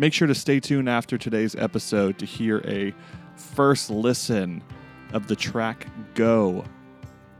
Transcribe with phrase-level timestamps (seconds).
[0.00, 2.94] Make sure to stay tuned after today's episode to hear a
[3.36, 4.62] first listen
[5.12, 6.64] of the track Go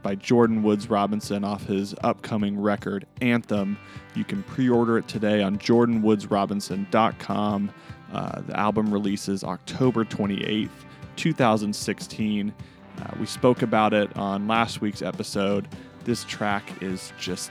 [0.03, 3.79] by Jordan Woods Robinson off his upcoming record, Anthem.
[4.13, 7.71] You can pre order it today on jordanwoodsrobinson.com.
[8.13, 10.69] Uh, the album releases October 28th,
[11.15, 12.53] 2016.
[12.99, 15.67] Uh, we spoke about it on last week's episode.
[16.03, 17.49] This track is just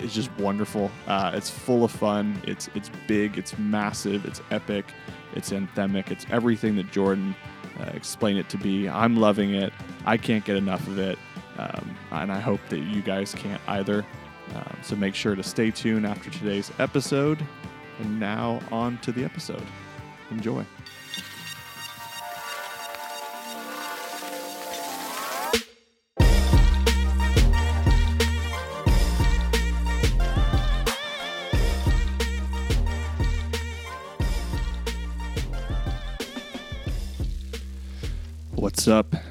[0.00, 0.90] it's just wonderful.
[1.06, 2.40] Uh, it's full of fun.
[2.46, 3.38] It's it's big.
[3.38, 4.24] It's massive.
[4.24, 4.86] It's epic.
[5.34, 6.10] It's anthemic.
[6.10, 7.34] It's everything that Jordan
[7.80, 8.88] uh, explained it to be.
[8.88, 9.72] I'm loving it.
[10.06, 11.18] I can't get enough of it,
[11.58, 14.04] um, and I hope that you guys can't either.
[14.54, 17.44] Um, so make sure to stay tuned after today's episode.
[18.00, 19.62] And now on to the episode.
[20.30, 20.64] Enjoy.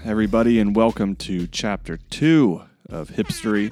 [0.06, 3.72] Everybody, and welcome to chapter two of Hipstery.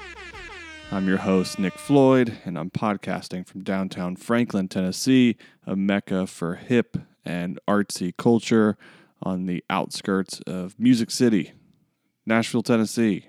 [0.90, 5.36] I'm your host, Nick Floyd, and I'm podcasting from downtown Franklin, Tennessee,
[5.68, 8.78] a mecca for hip and artsy culture
[9.22, 11.52] on the outskirts of Music City,
[12.26, 13.28] Nashville, Tennessee.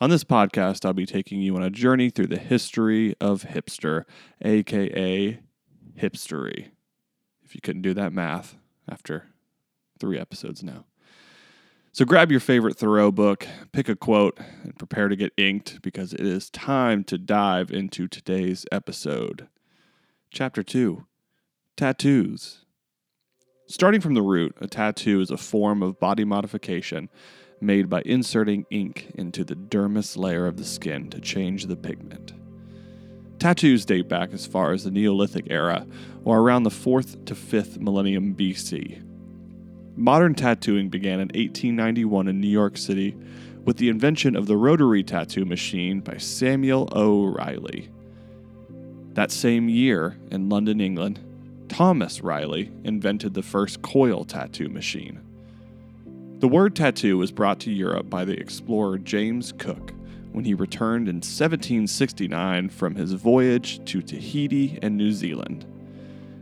[0.00, 4.04] On this podcast, I'll be taking you on a journey through the history of hipster,
[4.44, 5.38] aka
[5.96, 6.66] hipstery.
[7.44, 8.56] If you couldn't do that math
[8.88, 9.28] after
[10.00, 10.84] three episodes now.
[11.96, 16.12] So grab your favorite Thoreau book, pick a quote, and prepare to get inked because
[16.12, 19.48] it is time to dive into today's episode.
[20.30, 21.06] Chapter 2
[21.74, 22.66] Tattoos.
[23.66, 27.08] Starting from the root, a tattoo is a form of body modification
[27.62, 32.34] made by inserting ink into the dermis layer of the skin to change the pigment.
[33.38, 35.86] Tattoos date back as far as the Neolithic era,
[36.24, 39.05] or around the 4th to 5th millennium BC.
[39.98, 43.16] Modern tattooing began in 1891 in New York City
[43.64, 47.88] with the invention of the rotary tattoo machine by Samuel O'Reilly.
[49.14, 51.20] That same year, in London, England,
[51.70, 55.20] Thomas Riley invented the first coil tattoo machine.
[56.40, 59.94] The word tattoo was brought to Europe by the explorer James Cook
[60.32, 65.64] when he returned in 1769 from his voyage to Tahiti and New Zealand.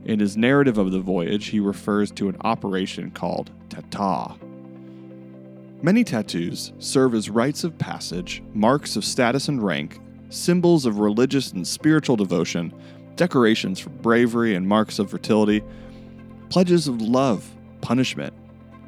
[0.04, 4.34] In his narrative of the voyage, he refers to an operation called Tata.
[5.80, 11.52] Many tattoos serve as rites of passage, marks of status and rank, symbols of religious
[11.52, 12.72] and spiritual devotion,
[13.16, 15.62] decorations for bravery and marks of fertility,
[16.50, 17.50] pledges of love,
[17.80, 18.32] punishment,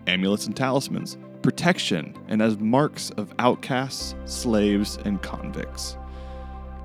[0.06, 5.96] amulets and talismans, protection, and as marks of outcasts, slaves, and convicts.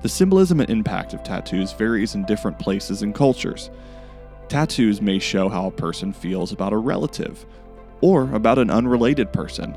[0.02, 3.70] The symbolism and impact of tattoos varies in different places and cultures.
[4.52, 7.46] Tattoos may show how a person feels about a relative
[8.02, 9.74] or about an unrelated person.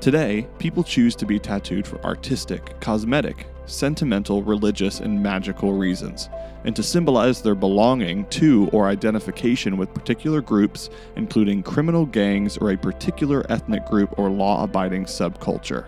[0.00, 6.30] Today, people choose to be tattooed for artistic, cosmetic, sentimental, religious, and magical reasons,
[6.64, 12.70] and to symbolize their belonging to or identification with particular groups, including criminal gangs or
[12.70, 15.84] a particular ethnic group or law abiding subculture.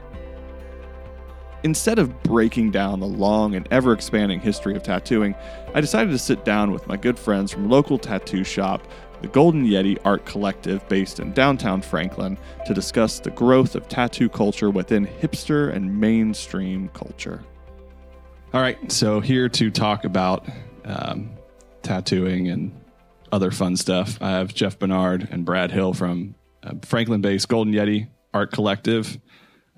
[1.62, 5.34] Instead of breaking down the long and ever expanding history of tattooing,
[5.74, 8.86] I decided to sit down with my good friends from local tattoo shop,
[9.22, 14.28] the Golden Yeti Art Collective based in downtown Franklin, to discuss the growth of tattoo
[14.28, 17.42] culture within hipster and mainstream culture.
[18.52, 20.46] All right, so here to talk about
[20.84, 21.30] um,
[21.82, 22.78] tattooing and
[23.32, 27.72] other fun stuff, I have Jeff Bernard and Brad Hill from uh, Franklin based Golden
[27.72, 29.18] Yeti Art Collective,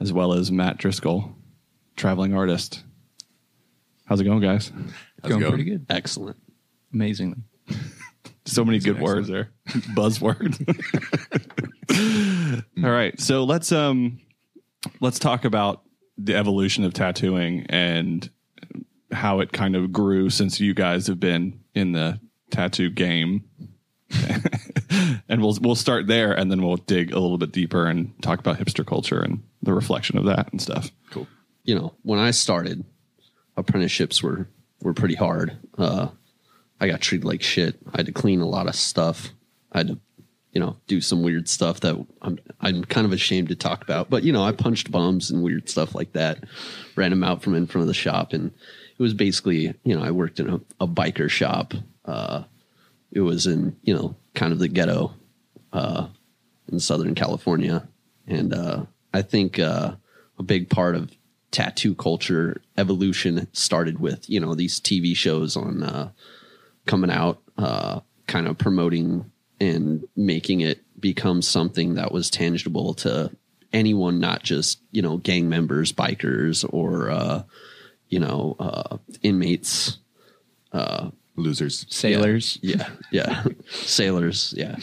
[0.00, 1.37] as well as Matt Driscoll
[1.98, 2.82] traveling artist.
[4.06, 4.72] How's it going, guys?
[5.22, 5.84] How's going, pretty good.
[5.90, 6.38] Excellent.
[6.94, 7.42] Amazingly.
[8.44, 9.50] So many good words there.
[9.68, 10.56] Buzzword.
[12.82, 13.20] All right.
[13.20, 14.20] So let's um
[15.00, 15.82] let's talk about
[16.16, 18.30] the evolution of tattooing and
[19.12, 22.18] how it kind of grew since you guys have been in the
[22.50, 23.44] tattoo game.
[25.28, 28.38] and we'll we'll start there and then we'll dig a little bit deeper and talk
[28.38, 30.90] about hipster culture and the reflection of that and stuff.
[31.10, 31.26] Cool
[31.68, 32.82] you know, when I started,
[33.54, 34.48] apprenticeships were
[34.80, 35.54] were pretty hard.
[35.76, 36.08] Uh,
[36.80, 37.78] I got treated like shit.
[37.92, 39.28] I had to clean a lot of stuff.
[39.70, 39.98] I had to,
[40.52, 44.08] you know, do some weird stuff that I'm I'm kind of ashamed to talk about.
[44.08, 46.44] But you know, I punched bums and weird stuff like that.
[46.96, 50.02] Ran them out from in front of the shop, and it was basically, you know,
[50.02, 51.74] I worked in a, a biker shop.
[52.06, 52.44] Uh,
[53.12, 55.12] it was in, you know, kind of the ghetto
[55.74, 56.06] uh,
[56.72, 57.86] in Southern California,
[58.26, 59.96] and uh, I think uh,
[60.38, 61.10] a big part of
[61.50, 66.10] tattoo culture evolution started with you know these TV shows on uh,
[66.86, 69.30] coming out uh, kind of promoting
[69.60, 73.30] and making it become something that was tangible to
[73.72, 77.42] anyone, not just you know gang members, bikers, or uh,
[78.08, 79.98] you know uh, inmates.
[80.72, 81.86] uh, Losers.
[81.88, 82.58] Sailors.
[82.62, 84.52] Yeah, yeah, sailors.
[84.56, 84.76] Yeah.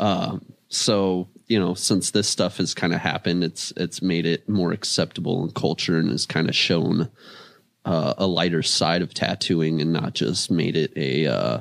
[0.00, 4.48] Um, so you know, since this stuff has kind of happened, it's it's made it
[4.48, 7.10] more acceptable in culture and has kind of shown
[7.86, 11.60] uh, a lighter side of tattooing and not just made it a uh,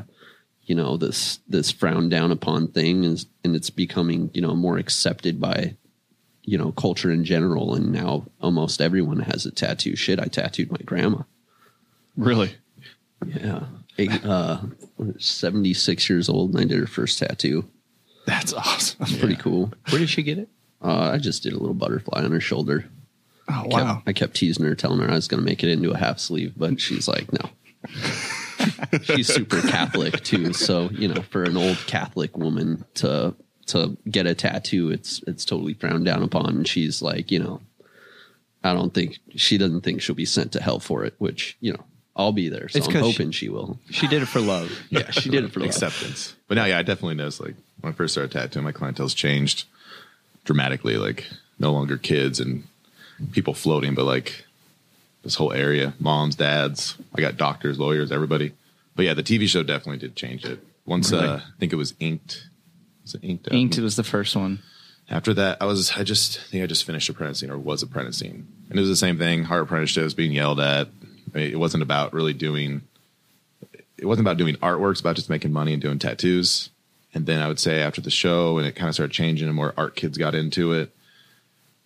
[0.63, 4.78] you know this this frowned down upon thing and, and it's becoming you know more
[4.78, 5.75] accepted by
[6.44, 7.74] you know culture in general.
[7.74, 9.95] And now almost everyone has a tattoo.
[9.95, 11.22] Shit i tattooed my grandma.
[12.18, 12.56] Really?
[13.25, 13.66] yeah.
[14.00, 14.60] Eight, uh
[15.18, 17.68] 76 years old and i did her first tattoo
[18.28, 18.98] That's awesome.
[19.00, 20.50] That's pretty cool Where did she get it?
[20.84, 22.86] uh, i just did a little butterfly on her shoulder
[23.50, 24.04] Oh kept- wow.
[24.06, 26.20] I kept teasing her, telling her I was going to make it into a half
[26.20, 27.50] sleeve, but she's like, no.
[29.04, 33.34] she's super Catholic too, so you know, for an old Catholic woman to
[33.68, 36.48] to get a tattoo, it's it's totally frowned down upon.
[36.58, 37.62] And she's like, you know,
[38.66, 41.72] I don't think she doesn't think she'll be sent to hell for it, which you
[41.74, 41.84] know,
[42.18, 43.80] I'll be there, so It's I'm 'cause hoping she will.
[43.92, 44.72] She did it for love.
[44.90, 45.70] Yeah, she did it for love.
[45.70, 46.36] acceptance.
[46.50, 47.40] But now, yeah, I definitely noticed.
[47.40, 49.66] Like when I first started tattooing, my clientele's changed
[50.44, 50.98] dramatically.
[50.98, 51.28] Like
[51.60, 52.68] no longer kids and
[53.32, 54.46] people floating, but like
[55.24, 56.98] this whole area, moms, dads.
[57.16, 58.54] I got doctors, lawyers, everybody.
[58.96, 60.60] But yeah, the TV show definitely did change it.
[60.86, 62.48] Once uh, I think it was Inked.
[63.04, 63.50] Was it Inked?
[63.52, 64.60] Inked was the first one.
[65.10, 68.48] After that, I was I just I think I just finished apprenticing or was apprenticing,
[68.70, 69.44] and it was the same thing.
[69.44, 70.88] Hard apprenticeships, being yelled at.
[71.34, 72.82] I mean, it wasn't about really doing.
[73.98, 76.70] It wasn't about doing artworks, about just making money and doing tattoos.
[77.18, 79.56] And then I would say after the show, and it kind of started changing, and
[79.56, 80.92] more art kids got into it.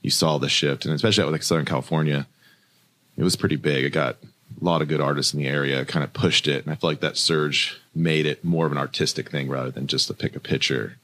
[0.02, 2.28] You saw the shift, and especially out like Southern California,
[3.16, 3.86] it was pretty big.
[3.86, 6.72] It got a lot of good artists in the area, kind of pushed it, and
[6.74, 10.08] I feel like that surge made it more of an artistic thing rather than just
[10.08, 10.98] to pick a picture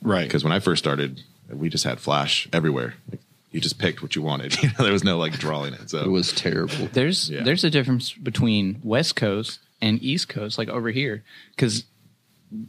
[0.00, 0.24] Right.
[0.24, 1.22] because when I first started,
[1.52, 2.94] we just had flash everywhere.
[3.10, 3.20] Like,
[3.52, 4.56] you just picked what you wanted.
[4.62, 5.90] You know, there was no like drawing it.
[5.90, 6.88] So It was terrible.
[6.90, 7.42] There's Yeah.
[7.42, 11.22] there's a difference between West Coast and East Coast, like over here,
[11.54, 11.84] because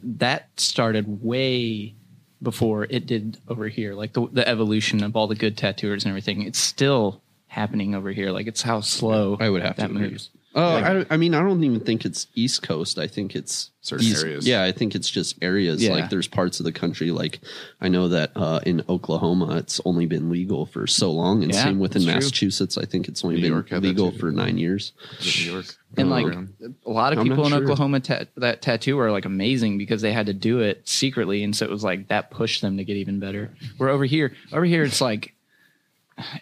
[0.02, 1.94] that started way
[2.42, 3.94] before it did over here.
[3.94, 8.12] Like the the evolution of all the good tattooers and everything, it's still happening over
[8.12, 8.30] here.
[8.30, 10.10] Like it's how slow I would have to that agree.
[10.10, 10.30] moves.
[10.58, 12.98] Oh, I, I mean, I don't even think it's East Coast.
[12.98, 14.48] I think it's Certain east- areas.
[14.48, 15.82] Yeah, I think it's just areas.
[15.82, 15.92] Yeah.
[15.92, 17.40] Like there's parts of the country, like
[17.80, 21.62] I know that uh, in Oklahoma, it's only been legal for so long, and Yeah,
[21.64, 22.46] same within that's true.
[22.48, 22.78] Massachusetts.
[22.78, 24.92] I think it's only New been York legal for nine years.
[25.22, 25.66] New York,
[25.98, 27.62] And like a lot of people in sure.
[27.62, 31.54] Oklahoma ta- that tattoo are like amazing because they had to do it secretly, and
[31.54, 33.52] so it was like that pushed them to get even better.
[33.78, 35.34] We're over here, over here, it's like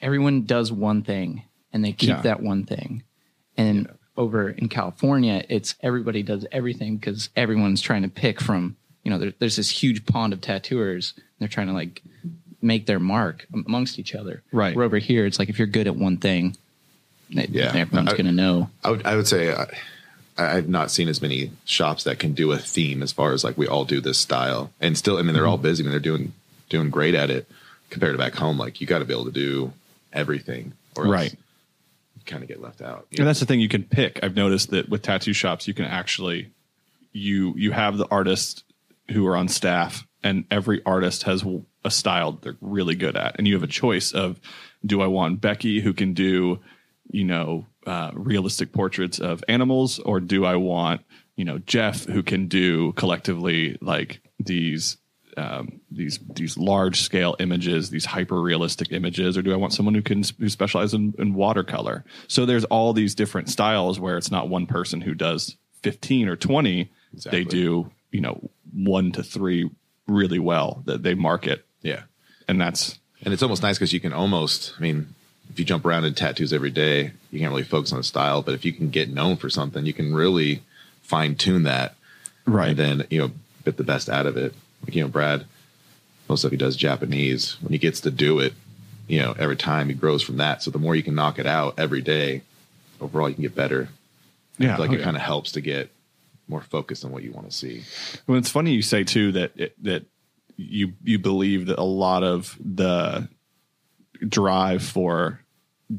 [0.01, 2.23] everyone does one thing and they keep Yeah.
[2.23, 3.03] that one thing,
[3.57, 9.11] and over in California, it's everybody does everything because everyone's trying to pick from you
[9.11, 11.15] know there, there's this huge pond of tattooers.
[11.17, 12.03] And they're trying to like
[12.63, 14.43] make their mark amongst each other.
[14.53, 14.75] Right.
[14.75, 16.57] Where over here, it's like if you're good at one thing,
[17.29, 17.73] Yeah.
[17.75, 18.71] everyone's gonna know.
[18.83, 19.67] I would I would say uh,
[20.39, 23.45] I, I've not seen as many shops that can do a theme as far as
[23.45, 25.63] like we all do this style, and still I mean they're all mm-hmm.
[25.63, 25.83] busy.
[25.83, 26.33] I mean they're doing
[26.69, 27.49] doing great at it
[27.91, 28.59] compared to back home.
[28.59, 29.73] Like you got to be able to do
[30.13, 31.35] everything, or else Right.
[32.27, 33.07] Kind of get left out.
[33.17, 34.21] And that's the thing you can pick.
[34.23, 36.53] I've noticed that with tattoo shops, you can actually
[37.13, 38.65] you you have the artists
[39.11, 41.45] who are on staff, and every artist has
[41.85, 44.41] a style they're really good at, and you have a choice of
[44.85, 46.61] do I want Becky who can do
[47.11, 51.03] you know uh, realistic portraits of animals, or do I want
[51.37, 54.97] you know Jeff who can do collectively like these
[55.37, 59.95] um, these these large scale images, these hyper realistic images, or do I want someone
[59.95, 62.05] who can who specializes in, in watercolor?
[62.29, 66.37] So there's all these different styles where it's not one person who does 15 or
[66.37, 66.91] 20.
[67.13, 67.45] Exactly.
[67.45, 69.71] They do you know one to three
[70.07, 72.03] really well that they market, yeah.
[72.49, 75.15] and that's And it's almost nice because you can almost, I mean,
[75.51, 78.43] if you jump around in tattoos every day, you can't really focus on the style.
[78.43, 80.63] But if you can get known for something, you can really
[81.03, 81.95] fine tune that.
[82.47, 82.71] right.
[82.71, 83.31] And then, you know,
[83.65, 84.55] get the best out of it.
[84.85, 85.45] Like, you know, Brad,
[86.29, 87.61] most of he does Japanese.
[87.61, 88.55] When he gets to do it,
[89.07, 90.63] you know, every time he grows from that.
[90.63, 92.43] So the more you can knock it out every day,
[93.01, 93.89] overall you can get better.
[94.59, 95.91] yeah, I feel like oh, it kind of helps to get
[96.49, 97.83] more focused on what you want to see.
[98.27, 100.05] Well, it's funny you say too that it, that
[100.57, 103.29] you you believe that a lot of the
[104.27, 105.41] drive for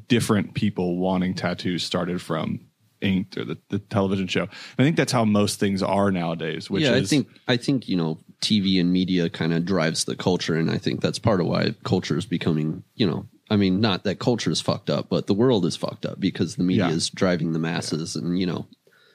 [0.07, 2.61] different people wanting tattoos started from
[3.01, 4.43] Inked or the, the television show.
[4.43, 6.69] And I think that's how most things are nowadays.
[6.69, 10.05] Which yeah, is I think I think you know TV and media kind of drives
[10.05, 13.25] the culture, and I think that's part of why culture is becoming you know.
[13.49, 16.55] I mean, not that culture is fucked up, but the world is fucked up because
[16.55, 16.93] the media Yeah.
[16.95, 18.65] is driving the masses, and you know,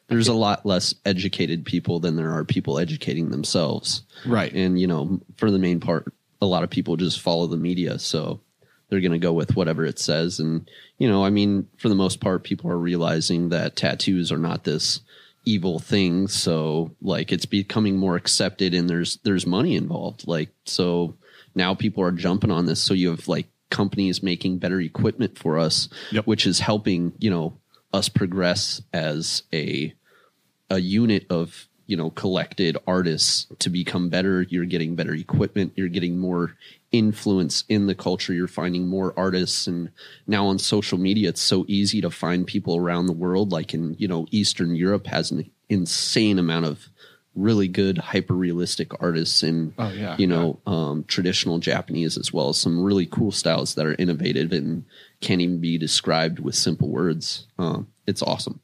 [0.07, 4.03] there's a lot less educated people than there are people educating themselves.
[4.27, 4.53] Right.
[4.53, 7.99] And, you know, for the main part, a lot of people just follow the media.
[7.99, 8.41] So
[8.89, 10.41] they're going to go with whatever it says.
[10.41, 14.39] And, you know, I mean, for the most part, people are realizing that tattoos are
[14.39, 15.01] not this
[15.45, 16.29] evil thing.
[16.29, 20.27] So like it's becoming more accepted and there's, there's money involved.
[20.27, 21.17] Like, so
[21.55, 22.81] now people are jumping on this.
[22.81, 26.27] So you have like companies making better equipment for us, Yep.
[26.27, 27.57] which is helping, you know,
[27.93, 29.93] us progress as a,
[30.69, 35.89] a unit of you know collected artists to become better you're getting better equipment you're
[35.89, 36.55] getting more
[36.93, 39.91] influence in the culture you're finding more artists and
[40.27, 43.95] now on social media it's so easy to find people around the world like in
[43.99, 46.89] you know eastern europe has an insane amount of
[47.37, 52.49] really good hyper realistic artists and Oh, yeah, you know um, traditional japanese as well
[52.49, 54.85] as some really cool styles that are innovative and
[55.21, 58.59] can't even be described with simple words um, it's awesome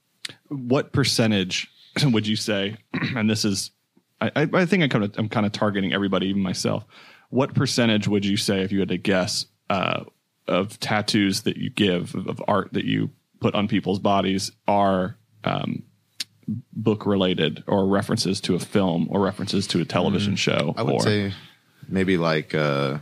[0.48, 1.70] what percentage
[2.04, 2.76] would you say?
[3.16, 3.70] And this is,
[4.20, 6.84] I, I think I kind of, I'm kind of targeting everybody, even myself.
[7.30, 10.04] What percentage would you say, if you had to guess, uh,
[10.46, 15.82] of tattoos that you give of, art that you put on people's bodies are um,
[16.72, 20.74] book related or references to a film or references to a television show?
[20.76, 21.32] I would or, say
[21.88, 22.98] maybe like uh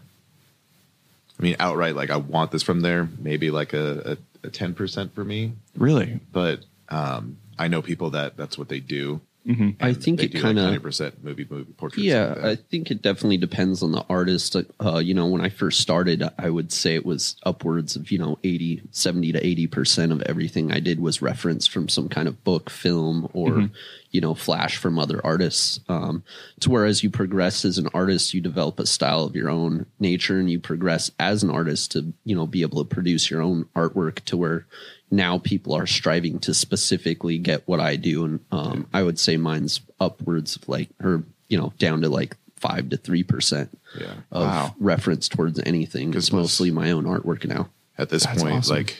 [1.38, 5.14] I mean outright like I want this from there, maybe like a a ten percent
[5.14, 5.52] for me.
[5.76, 6.20] really.
[6.32, 9.20] But um I know people that that's what they do.
[9.46, 9.70] Mm-hmm.
[9.84, 12.02] I think it kinda- 100% movie movie portraits.
[12.04, 12.44] Yeah, like.
[12.44, 14.56] I think it definitely depends on the artist.
[14.82, 18.18] Uh, you know, when I first started, I would say it was upwards of, you
[18.18, 22.42] know, 80, 70 to 80% of everything I did was reference from some kind of
[22.42, 23.68] book, film, or,
[24.10, 25.78] you know, flash from other artists.
[25.90, 26.24] Um,
[26.60, 29.84] to where as you progress as an artist, you develop a style of your own
[30.00, 33.42] nature and you progress as an artist to, you know, be able to produce your
[33.42, 34.66] own artwork to where
[35.14, 38.24] now people are striving to specifically get what I do.
[38.24, 42.36] And um, I would say mine's upwards of like, or, you know, down to like
[42.56, 43.68] five to 3%
[44.00, 44.06] Yeah.
[44.32, 44.74] of Wow.
[44.80, 46.14] reference towards anything.
[46.14, 47.68] It's mostly my own artwork now.
[47.96, 48.76] at this That's point, awesome.
[48.76, 48.96] like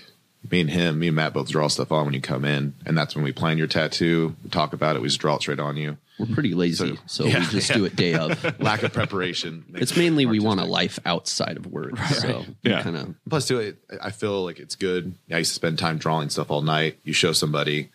[0.51, 2.97] me and him, me and Matt both draw stuff on when you come in, and
[2.97, 4.37] that's when we plan your tattoo.
[4.45, 5.03] We talk about it.
[5.03, 5.97] We just draw it straight on you.
[6.19, 7.77] We're pretty lazy, so, yeah, we just yeah.
[7.77, 8.61] do it day of.
[8.61, 9.65] Lack of preparation.
[9.75, 11.99] it's mainly we want a life outside of work.
[11.99, 12.83] So Yeah.
[12.83, 15.15] kind of Plus, too, it, I feel like it's good.
[15.33, 16.99] I used to spend time drawing stuff all night.
[17.03, 17.89] You show somebody,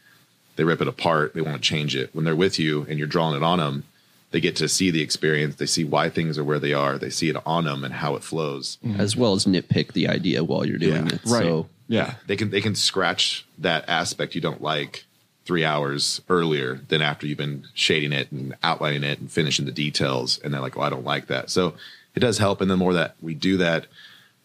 [0.58, 2.10] they rip it apart, they want to change it.
[2.13, 3.86] When they're with you and you're drawing it on them,
[4.32, 5.56] they get to see the experience.
[5.56, 6.98] They see why things are where they are.
[6.98, 8.77] They see it on them and how it flows.
[8.98, 11.13] as well as nitpick the idea while you're doing Yeah.
[11.15, 11.22] it.
[11.25, 11.44] Right.
[11.44, 12.13] So yeah.
[12.27, 15.05] They can they can scratch that aspect you don't like
[15.43, 19.72] three hours earlier than after you've been shading it and outlining it and finishing the
[19.72, 20.38] details.
[20.38, 21.50] And they're like, oh, I don't like that.
[21.50, 21.74] So
[22.13, 22.62] it does help.
[22.62, 23.88] And the more that we do that,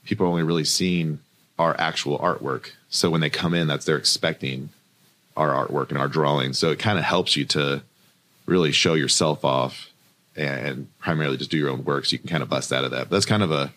[0.07, 1.21] people are only really seeing
[1.59, 2.71] our actual artwork.
[2.89, 4.71] So when they come in, that's they're expecting
[5.37, 6.59] our artwork and our drawings.
[6.59, 7.83] So it kind of helps you to
[8.47, 9.91] really show yourself off
[10.35, 12.07] and primarily just do your own work.
[12.07, 13.11] So you can kind of bust out of that.
[13.11, 13.75] But that's kind of a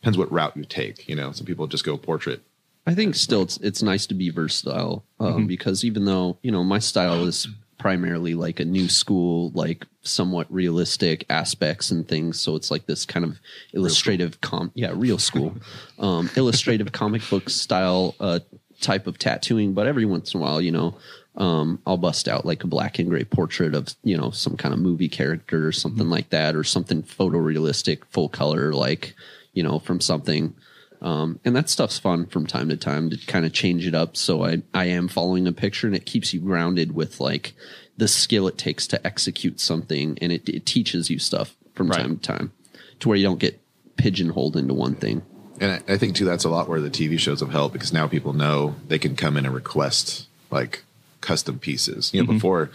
[0.00, 1.08] depends what route you take.
[1.08, 2.42] You know, some people just go portrait.
[2.86, 6.62] I think still it's it's nice to be versatile um, because even though you know
[6.62, 7.48] my style is
[7.78, 13.04] primarily like a new school, like somewhat realistic aspects and things, so it's like this
[13.04, 13.38] kind of
[13.72, 15.54] illustrative com yeah real school,
[15.98, 18.40] um, illustrative comic book style uh,
[18.80, 19.72] type of tattooing.
[19.72, 20.96] But every once in a while, you know,
[21.36, 24.74] um, I'll bust out like a black and gray portrait of you know some kind
[24.74, 29.14] of movie character or something like that, or something photorealistic, full color, like
[29.52, 30.54] you know from something.
[31.04, 34.16] Um, and that stuff's fun from time to time to kind of change it up.
[34.16, 37.52] So I, I am following a picture and it keeps you grounded with like
[37.98, 40.18] the skill it takes to execute something.
[40.22, 42.00] And it, it teaches you stuff from Right.
[42.00, 42.52] time to time
[43.00, 43.60] to where you don't get
[43.96, 45.20] pigeonholed into one thing.
[45.60, 47.92] And I, I think too that's a lot where the TV shows have helped because
[47.92, 50.84] now people know they can come in and request like
[51.20, 52.12] custom pieces.
[52.14, 52.70] You know, before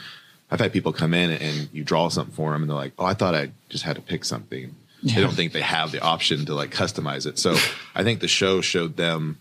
[0.51, 3.05] I've had people come in and you draw something for them and they're like, "Oh,
[3.05, 6.45] I thought I just had to pick something." They don't think they have the option
[6.45, 7.39] to like customize it.
[7.39, 7.55] So
[7.95, 9.39] I think the show showed them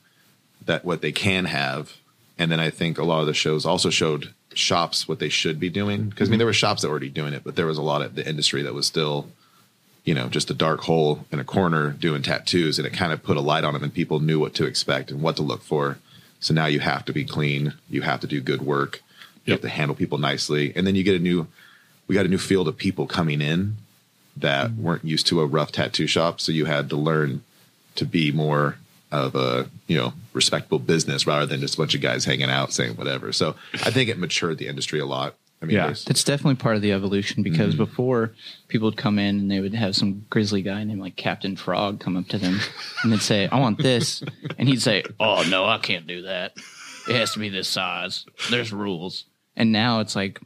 [0.67, 1.97] that what they can have,
[2.39, 5.59] and then I think a lot of the shows also showed shops what they should
[5.59, 6.09] be doing.
[6.09, 6.39] Because I mean, mm-hmm.
[6.39, 8.29] there were shops that were already doing it, but there was a lot of the
[8.29, 9.29] industry that was still
[10.09, 13.23] you know, just a dark hole in a corner doing tattoos, and it kind of
[13.23, 15.63] put a light on them, and people knew what to expect and what to look
[15.63, 15.99] for.
[16.41, 19.03] So now you have to be clean, you have to do good work,
[19.45, 19.57] you Yep.
[19.57, 21.47] have to handle people nicely, and then you get a new,
[22.07, 23.77] we got a new field of people coming in
[24.41, 27.43] that weren't used to a rough tattoo shop, so you had to learn
[27.97, 28.77] to be more
[29.11, 32.73] of a you know respectable business rather than just a bunch of guys hanging out
[32.73, 33.33] saying whatever.
[33.33, 35.35] So I think it matured the industry a lot.
[35.61, 35.87] I mean, Yeah.
[35.87, 37.85] there's- That's definitely part of the evolution because mm-hmm.
[37.85, 38.33] before
[38.69, 41.99] people would come in and they would have some grizzly guy named like Captain Frog
[41.99, 42.61] come up to them
[43.03, 44.23] and they'd say, I want this.
[44.57, 46.53] And he'd say, Oh, no, I can't do that.
[47.09, 48.25] It has to be this size.
[48.51, 49.25] There's rules.
[49.57, 50.41] And now it's like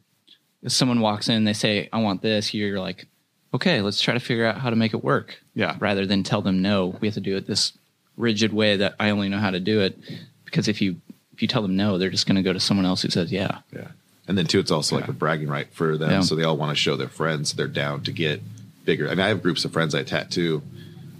[0.62, 3.06] if someone walks in and they say, I want this, you're like,
[3.54, 5.38] okay, let's try to figure out how to make it work.
[5.54, 5.76] Yeah.
[5.80, 7.72] Rather than tell them no, we have to do it this
[8.16, 9.98] rigid way that I only know how to do it.
[10.44, 10.96] Because if you
[11.34, 13.58] if you tell them no, they're just gonna go to someone else who says yeah.
[13.72, 13.88] Yeah.
[14.28, 16.10] And then too, it's also like a bragging right for them.
[16.10, 16.20] Yeah.
[16.20, 18.40] So they all want to show their friends they're down to get
[18.84, 19.06] bigger.
[19.06, 20.62] I mean, I have groups of friends I tattoo,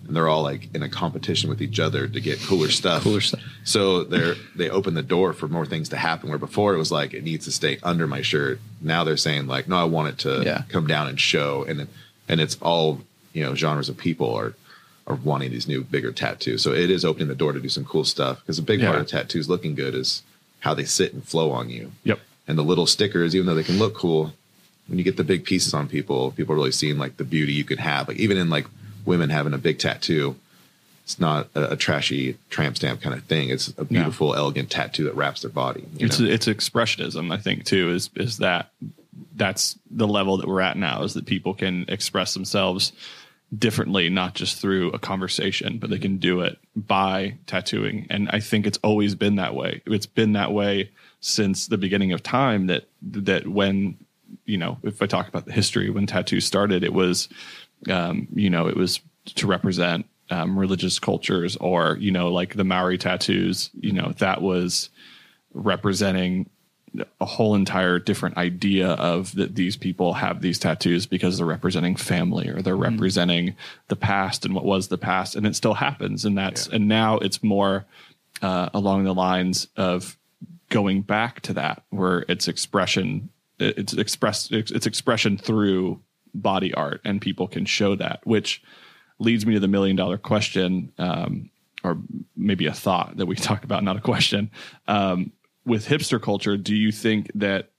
[0.06, 3.02] and they're all like in a competition with each other to get cooler stuff.
[3.02, 3.40] Cooler stuff.
[3.64, 6.28] So they're they open the door for more things to happen.
[6.28, 8.60] Where before it was like it needs to stay under my shirt.
[8.80, 10.62] Now they're saying like, no, I want it to Yeah.
[10.68, 11.64] come down and show.
[11.66, 11.88] And
[12.28, 13.00] and it's all
[13.32, 14.54] you know genres of people are
[15.06, 16.62] are wanting these new bigger tattoos.
[16.62, 18.98] So it is opening the door to do some cool stuff because a big part
[19.00, 20.22] of tattoos looking good is
[20.60, 22.20] how they sit and flow on you Yep.
[22.46, 24.32] and the little stickers, even though they can look cool,
[24.86, 27.52] when you get the big pieces on people, people are really seeing like the beauty
[27.52, 28.06] you could have.
[28.06, 28.66] Like even in like
[29.04, 30.36] women having a big tattoo,
[31.04, 33.48] it's not a, a trashy tramp stamp kind of thing.
[33.48, 35.84] It's a beautiful, elegant tattoo that wraps their body.
[35.96, 36.28] you It's know?
[36.28, 37.90] it's expressionism, I think, too.
[37.90, 38.70] Is is that
[39.34, 41.02] that's the level that we're at now?
[41.02, 42.92] Is that people can express themselves
[43.56, 48.06] differently, not just through a conversation, but they can do it by tattooing.
[48.08, 49.82] And I think it's always been that way.
[49.86, 50.90] It's been that way
[51.20, 52.66] since the beginning of time.
[52.66, 53.98] That that when
[54.46, 57.28] you know, if I talk about the history when tattoos started, it was,
[57.90, 62.64] um, you know, it was to represent um, religious cultures, or you know, like the
[62.64, 63.70] Maori tattoos.
[63.78, 64.88] You know, that was
[65.52, 66.48] representing
[67.20, 71.96] a whole entire different idea of that these people have these tattoos because they're representing
[71.96, 73.54] family or they're representing
[73.88, 75.34] the past and what was the past.
[75.34, 76.24] And it still happens.
[76.24, 77.86] And that's and now it's more
[78.42, 80.18] uh, along the lines of
[80.68, 86.00] going back to that where it's expression it's expressed it's, it's expression through
[86.34, 88.62] body art and people can show that which
[89.18, 91.50] leads me to the million dollar question um,
[91.84, 91.98] or
[92.36, 94.50] maybe a thought that we talked about not a question.
[94.88, 95.32] Um,
[95.64, 97.70] with hipster culture do you think that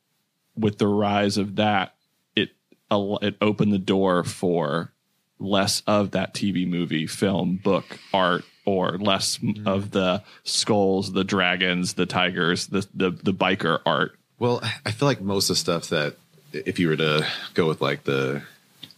[0.58, 1.94] with the rise of that
[2.36, 2.50] it
[2.92, 4.92] it opened the door for
[5.40, 11.94] less of that TV movie film book art or less of the skulls the dragons
[11.96, 15.90] the tigers the the, the biker art Well, I feel like most of the stuff
[15.90, 16.16] that
[16.54, 18.44] if you were to go with like the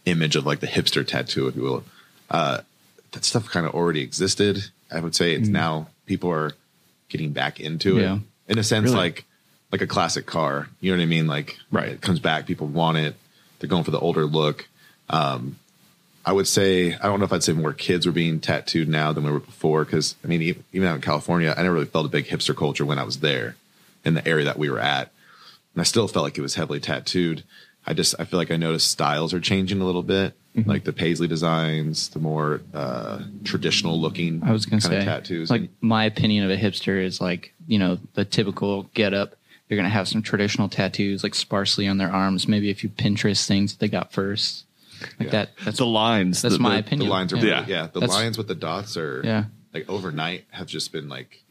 [0.04, 1.84] image of like the hipster tattoo, if you will,
[2.30, 2.60] uh,
[3.12, 4.62] that stuff kind of already existed.
[4.92, 6.52] I would say it's now people are
[7.08, 8.16] getting back into Yeah.
[8.16, 8.96] it in a sense, Really?
[8.96, 9.24] like
[9.72, 10.68] like a classic car.
[10.80, 11.26] You know what I mean?
[11.26, 11.88] Like Right.
[11.90, 13.16] it comes back, people want it.
[13.58, 14.68] They're going for the older look.
[15.10, 15.56] Um,
[16.24, 19.12] I would say I don't know if I'd say more kids were being tattooed now
[19.12, 21.86] than we were before because I mean e- even out in California, I never really
[21.86, 23.56] felt a big hipster culture when I was there
[24.04, 25.10] in the area that we were at,
[25.74, 27.42] and I still felt like it was heavily tattooed.
[27.86, 30.70] I just I feel like I noticed styles are changing a little bit, Mm-hmm.
[30.70, 34.98] like the paisley designs, the more uh, traditional looking I was going to kind say,
[35.00, 35.50] of tattoos.
[35.50, 39.34] like my opinion of a hipster is like you know the typical get up.
[39.68, 42.88] They're going to have some traditional tattoos like sparsely on their arms, maybe a few
[42.88, 44.64] Pinterest things that they got first,
[45.18, 45.30] like Yeah.
[45.32, 45.50] that.
[45.62, 47.44] That's the lines that's the, my the- the lines are yeah.
[47.44, 49.44] yeah, yeah the That's- lines with the dots are Yeah.
[49.74, 51.44] like overnight have just been like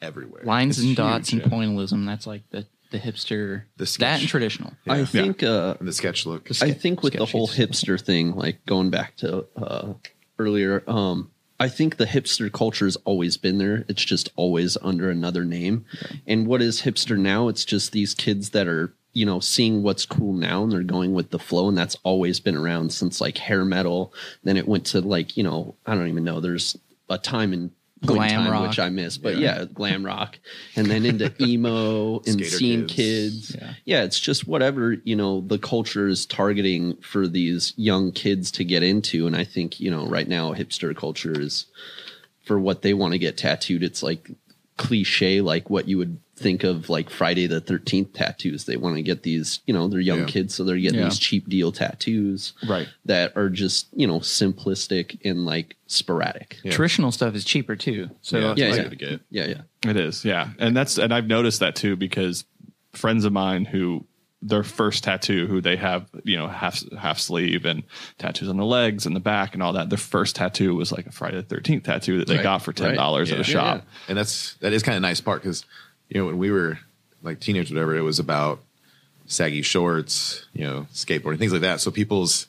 [0.00, 0.44] everywhere.
[0.44, 2.06] lines It's and dots huge, and pointillism.
[2.06, 2.64] That's like the
[2.96, 3.62] the hipster.
[3.76, 4.72] The that and traditional.
[4.88, 6.48] I think uh, the sketch look.
[6.62, 7.32] I think with the sketchy.
[7.32, 9.94] whole hipster thing, like going back to uh,
[10.38, 13.84] earlier, um, I think the hipster culture has always been there.
[13.88, 15.86] It's just always under another name.
[16.26, 17.48] And what is hipster now?
[17.48, 21.14] It's just these kids that are, you know, seeing what's cool now and they're going
[21.14, 21.68] with the flow.
[21.68, 24.12] And that's always been around since like hair metal.
[24.44, 26.40] Then it went to like, you know, I don't even know.
[26.40, 26.76] There's
[27.08, 27.70] a time in
[28.04, 28.68] Glam time rock.
[28.68, 29.64] which I miss, but yeah.
[29.72, 30.38] glam rock.
[30.76, 32.92] And then into emo and Skater kids.
[32.92, 33.74] kids Yeah.
[33.84, 38.64] yeah, it's just whatever you know the culture is targeting for these young kids to
[38.64, 41.66] get into, and I think you know right now hipster culture is
[42.44, 43.82] for what they want to get tattooed.
[43.82, 44.30] It's like
[44.76, 48.64] cliche, like what you would think of like Friday the Thirteenth tattoos.
[48.64, 50.24] They want to get these, you know, they're young Yeah.
[50.26, 51.06] kids, so they're getting Yeah.
[51.06, 52.88] these cheap deal tattoos, Right.
[53.06, 56.58] That are just you know simplistic and like sporadic.
[56.62, 56.72] Yeah.
[56.72, 58.10] Traditional stuff is cheaper too.
[58.20, 58.88] So yeah, yeah, it's yeah.
[58.88, 59.20] to get.
[59.30, 59.90] Yeah, yeah.
[59.90, 62.44] It is, yeah, and that's and I've noticed that too because
[62.92, 64.04] friends of mine who
[64.42, 67.82] their first tattoo, who they have you know half half sleeve and
[68.18, 71.06] tattoos on the legs and the back and all that, their first tattoo was like
[71.06, 73.40] a Friday the Thirteenth tattoo that they Right, got for ten dollars right.
[73.40, 73.54] at a Yeah.
[73.54, 73.86] shop.
[74.08, 75.64] and that's that is kind of nice part because
[76.08, 76.78] you know when we were
[77.22, 78.60] like teenagers whatever it was about
[79.26, 82.46] saggy shorts you know skateboarding things like that so people's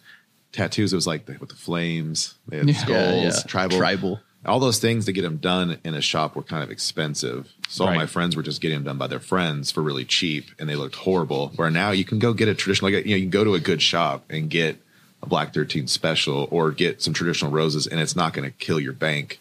[0.51, 2.75] tattoos it was like the, with the flames they had Yeah.
[2.75, 4.19] skulls Yeah, tribal Tribal.
[4.45, 7.83] all those things to get them done in a shop were kind of expensive so
[7.85, 7.97] all Right.
[7.97, 10.75] my friends were just getting them done by their friends for really cheap and they
[10.75, 13.31] looked horrible where now you can go get a traditional like you know you can
[13.31, 14.77] go to a good shop and get
[15.23, 18.79] a black 13 special or get some traditional roses and it's not going to kill
[18.79, 19.39] your bank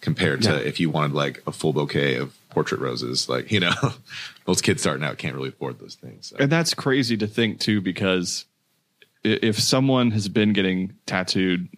[0.00, 0.58] compared to Yeah.
[0.58, 3.28] if you wanted like a full bouquet of portrait roses.
[3.28, 3.74] Like you know,
[4.46, 6.28] most kids starting out can't really afford those things.
[6.28, 6.36] So.
[6.38, 8.44] And that's crazy to think too, because
[9.24, 11.68] if someone has been getting tattooed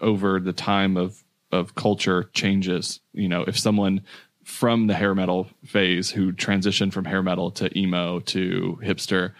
[0.00, 4.02] over the time of of culture changes, you know, if someone
[4.44, 9.32] from the hair metal phase who transitioned from hair metal to emo to hipster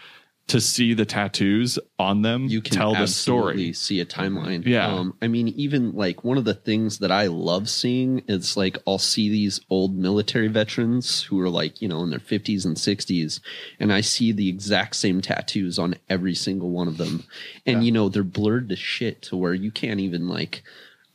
[0.50, 3.72] to see the tattoos on them you can tell the story.
[3.72, 4.66] see a timeline.
[4.66, 4.88] Yeah.
[4.88, 8.76] Um, I mean, even like one of the things that I love seeing is like
[8.84, 12.76] I'll see these old military veterans who are like, you know, in their 50s and
[12.76, 13.40] 60s,
[13.78, 17.22] and I see the exact same tattoos on every single one of them.
[17.64, 20.64] And, you know, they're blurred to shit to where you can't even like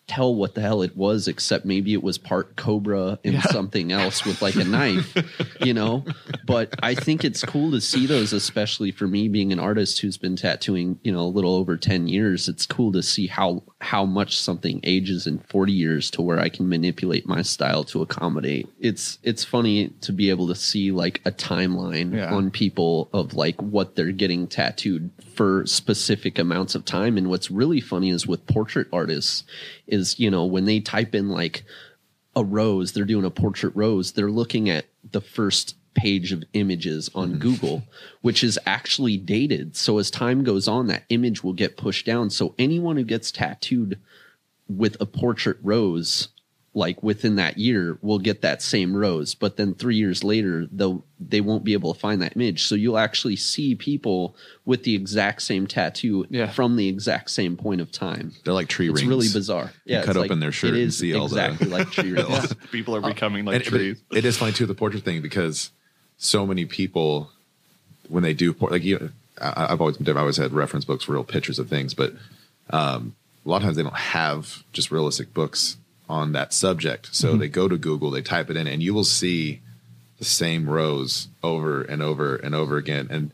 [0.08, 4.24] tell what the hell it was except maybe it was part cobra and something else
[4.24, 5.18] with like a knife
[5.62, 6.06] you know?
[6.46, 10.18] But i think it's cool to see those especially for me being an artist who's
[10.18, 12.48] been tattooing you know a little over 10 years.
[12.48, 16.50] It's cool to see how how much something ages in 40 years to where i
[16.50, 18.70] can manipulate my style to accommodate.
[18.80, 22.34] It's it's funny to be able to see like a timeline Yeah.
[22.34, 27.18] on people of like what they're getting tattooed for specific amounts of time.
[27.18, 29.44] And what's really funny is with portrait artists
[29.96, 31.64] is you know when they type in like
[32.36, 37.10] a rose they're doing a portrait rose they're looking at the first page of images
[37.16, 37.40] on mm-hmm.
[37.40, 37.84] google
[38.26, 39.76] which is actually dated.
[39.76, 42.32] So as time goes on that image will get pushed down.
[42.32, 44.00] So anyone who gets tattooed
[44.68, 46.30] with a portrait rose
[46.78, 51.04] like within that year will get that same rose but then three years later they'll
[51.20, 54.36] they won't be able to find that image so you'll actually see people
[54.66, 56.52] with the exact same tattoo Yeah.
[56.52, 59.10] from the exact same point of time They're like tree it's rings.
[59.10, 61.68] really bizarre yeah cut it's open their shirt it and is see all the- exactly
[61.70, 64.02] like tree rings People are becoming like And- but trees.
[64.12, 65.72] it is funny too the portrait thing because
[66.18, 67.32] so many people
[68.10, 69.12] when they do por- like you
[69.42, 70.20] I, I've always been different.
[70.20, 72.14] I always had reference books for real pictures of things, but
[72.70, 75.76] um, a lot of times they don't have just realistic books
[76.10, 77.10] on that subject.
[77.16, 77.40] So Mm-hmm.
[77.40, 79.62] they go to Google, they type it in, and you will see
[80.20, 83.08] the same rose over and over and over again.
[83.10, 83.32] And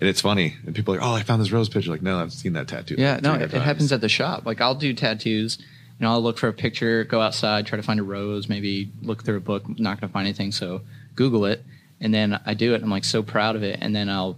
[0.00, 0.56] and it's funny.
[0.66, 1.90] And people are like, oh, I found this rose picture.
[1.92, 2.96] Like, no, I've seen that tattoo.
[2.98, 4.44] Yeah, no, it, it happens at the shop.
[4.44, 5.58] Like I'll do tattoos,
[6.00, 9.24] and I'll look for a picture, go outside, try to find a rose, maybe look
[9.24, 10.80] through a book, not going to find anything, so
[11.14, 11.64] Google it,
[12.00, 12.82] and then I do it.
[12.82, 14.36] I'm like so proud of it, and then I'll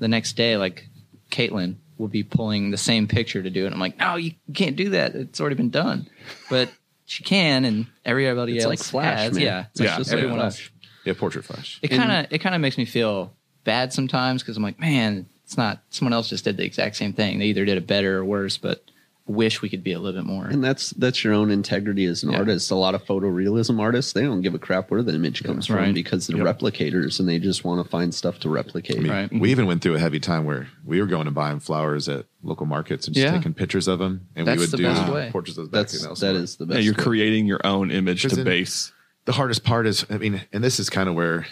[0.00, 0.86] the next day, like
[1.30, 3.72] Caitlin will be pulling the same picture to do it.
[3.72, 5.14] I'm like, no, you can't do that.
[5.14, 6.08] It's already been done,
[6.50, 6.70] but
[7.10, 9.32] she can, and everybody It's else like Flash, has.
[9.34, 9.42] man.
[9.42, 9.96] Yeah, It's Yeah.
[9.98, 10.60] just like everyone Flash.
[10.60, 10.70] else.
[11.04, 11.78] Yeah, portrait flash.
[11.82, 13.32] It kind of it kind of makes me feel
[13.64, 17.12] bad sometimes because I'm like, man, it's not someone else just did the exact same
[17.12, 17.38] thing.
[17.38, 18.90] They either did it better or worse, but I
[19.30, 20.46] wish we could be a little bit more.
[20.46, 22.38] And that's that's your own integrity as an Yeah.
[22.38, 22.70] artist.
[22.70, 25.76] A lot of photorealism artists, they don't give a crap where the image comes from
[25.76, 25.94] Right.
[25.94, 26.58] because they're Yep.
[26.60, 28.96] replicators and they just want to find stuff to replicate.
[28.96, 29.32] I mean, Right.
[29.40, 32.26] We even went through a heavy time where we were going and buying flowers at
[32.42, 33.32] local markets and just Yeah.
[33.36, 35.28] taking pictures of them, and That's we would the do best way.
[35.32, 36.78] portraits of those back That's that is the best.
[36.78, 37.02] Yeah, you're way.
[37.02, 38.92] creating your own image to in- base.
[39.26, 41.46] the hardest part is i mean and this is kind of where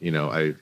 [0.00, 0.54] you know i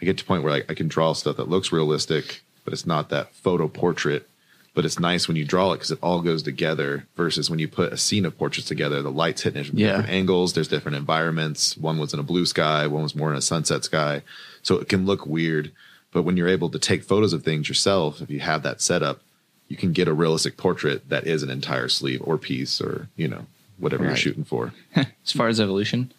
[0.00, 2.72] i get to a point where like i can draw stuff that looks realistic but
[2.72, 4.26] it's not that photo portrait
[4.74, 7.68] but it's nice when you draw it because it all goes together versus when you
[7.68, 9.88] put a scene of portraits together the lights hitting it from Yeah.
[9.88, 13.36] different angles there's different environments one was in a blue sky one was more in
[13.36, 14.22] a sunset sky
[14.62, 15.70] so it can look weird
[16.12, 19.20] but when you're able to take photos of things yourself if you have that setup
[19.68, 23.26] you can get a realistic portrait that is an entire sleeve or piece or you
[23.28, 23.46] know
[23.78, 26.12] whatever you're shooting for as far as evolution,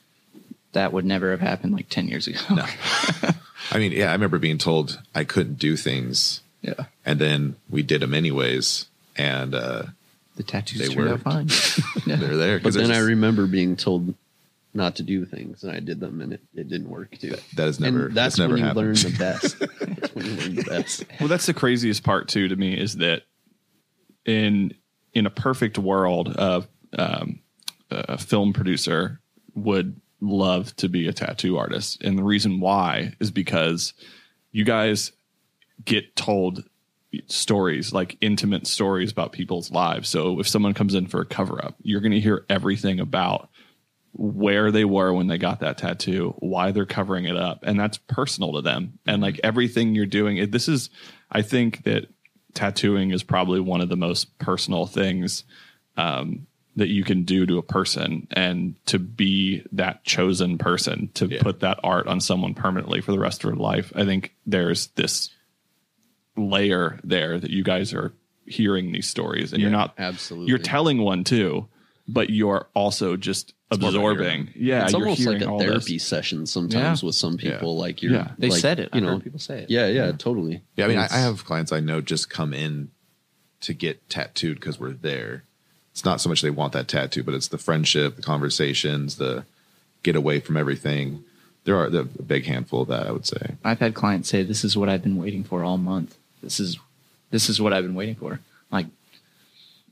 [0.74, 2.40] that would never have happened like ten years ago.
[2.52, 2.66] no.
[3.72, 7.84] I mean, yeah, I remember being told I couldn't do things, yeah, and then we
[7.84, 9.84] did them anyways, and uh,
[10.36, 11.48] the tattoos They turned out fine.
[12.06, 12.18] Yeah.
[12.18, 12.58] they're there.
[12.60, 14.14] But 'cause then there's I remember being told
[14.74, 17.36] not to do things and I did them and it, it didn't work too.
[17.56, 18.86] that has never and that's that's never when you happened.
[18.86, 19.60] learn the best.
[19.60, 21.06] that's when you learn the best.
[21.20, 23.24] Well, that's the craziest part too to me is that
[24.26, 24.74] in
[25.14, 27.40] in a perfect world, of um,
[27.90, 29.20] a film producer
[29.54, 33.94] would love to be a tattoo artist, and the reason why is because
[34.52, 35.12] you guys
[35.84, 36.64] get told
[37.28, 40.10] stories like intimate stories about people's lives.
[40.10, 43.50] So if someone comes in for a cover up, you're going to hear everything about
[44.12, 47.98] where they were when they got that tattoo, why they're covering it up, and that's
[47.98, 48.98] personal to them.
[49.06, 50.90] And like everything you're doing, it, this is,
[51.32, 52.08] I think that
[52.54, 55.44] tattooing is probably one of the most personal things
[55.98, 61.28] um, that you can do to a person, and to be that chosen person to
[61.28, 61.42] Yeah.
[61.42, 63.92] put that art on someone permanently for the rest of their life.
[63.96, 65.30] I think there's this
[66.38, 68.14] layer there that you guys are
[68.46, 70.50] hearing these stories, and you're not absolutely.
[70.50, 71.68] You're telling one too,
[72.08, 74.50] but you're also just more about absorbing.
[74.56, 76.06] Yeah, it's you're almost like a therapy this.
[76.08, 77.08] session sometimes Yeah.
[77.08, 77.76] with some people.
[77.76, 77.82] Yeah.
[77.82, 78.32] Like you're, Yeah.
[78.38, 78.90] They like, said it.
[78.94, 79.70] You I've know, heard people say it.
[79.72, 80.62] Yeah, yeah, totally.
[80.76, 82.92] Yeah, I mean, I, I have clients I know just come in
[83.62, 85.44] to get tattooed because we're there.
[85.92, 89.46] It's not so much they want that tattoo, but it's the friendship, the conversations, the
[90.04, 91.24] get away from everything.
[91.64, 93.08] there are a big handful of that.
[93.08, 93.56] I would say.
[93.64, 96.16] I've had clients say, "This is what I've been waiting for all month.
[96.46, 96.80] This is
[97.32, 98.40] this is what I've been waiting for."
[98.72, 98.88] Like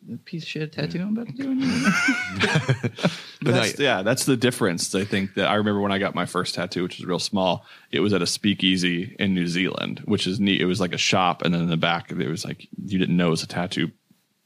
[0.08, 3.00] the piece of shit tattoo I'm about to do.
[3.44, 4.96] But that's, yeah, that's the difference.
[4.96, 7.66] I think that I remember when I got my first tattoo, which was real small.
[7.92, 10.62] It was at a speakeasy in New Zealand, which is neat.
[10.62, 13.18] It was like a shop, and then in the back, it was like you didn't
[13.18, 13.92] know it was a tattoo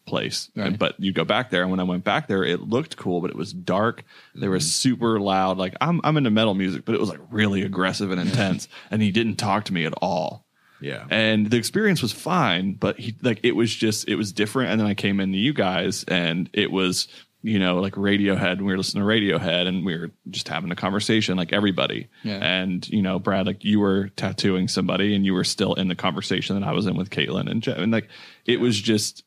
[0.08, 0.50] place.
[0.56, 0.76] Right.
[0.76, 3.30] But you go back there, and when I went back there, it looked cool, but
[3.30, 4.04] it was dark.
[4.34, 4.90] There was mm-hmm.
[4.90, 5.60] super loud.
[5.60, 8.68] Like I'm I'm into metal music, but it was like really aggressive and intense.
[8.90, 10.47] and he didn't talk to me at all.
[10.80, 11.06] Yeah.
[11.10, 14.72] And the experience was fine, but he like it was just it was different.
[14.72, 17.08] And then I came into you guys, and it was
[17.42, 18.54] you know like Radiohead.
[18.54, 22.10] And we were listening to Radiohead, and we were just having a conversation like everybody.
[22.24, 22.38] Yeah.
[22.38, 25.96] And you know, Brad, like you were tattooing somebody, and you were still in the
[25.96, 28.10] conversation that I was in with Caitlin and Jeff, and like
[28.46, 29.24] it was just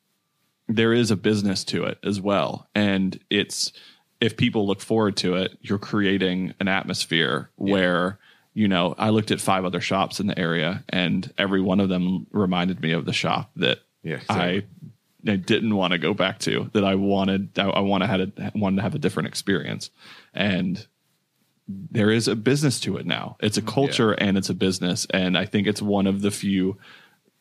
[0.68, 3.72] there is a business to it as well, and it's
[4.20, 8.18] if people look forward to it, you're creating an atmosphere where
[8.54, 11.88] you know I looked at five other shops in the area, and every one of
[11.88, 14.66] them reminded me of the shop that Yeah, I exactly.
[15.28, 16.70] I didn't want to go back to.
[16.72, 19.90] That I wanted I, I want to had a, wanted to have a different experience,
[20.34, 20.86] and
[21.68, 23.36] there is a business to it now.
[23.40, 26.78] It's a culture and it's a business, and I think it's one of the few